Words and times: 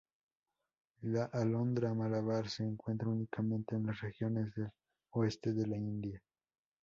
La 1.03 1.25
alondra 1.25 1.93
malabar 1.93 2.49
se 2.49 2.63
encuentra 2.63 3.07
únicamente 3.09 3.75
en 3.75 3.85
las 3.85 4.01
regiones 4.01 4.51
del 4.55 4.71
oeste 5.11 5.53
de 5.53 5.67
la 5.67 5.77
India. 5.77 6.19